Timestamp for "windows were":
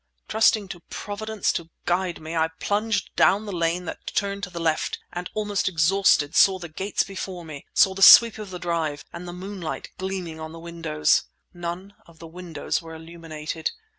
12.25-12.95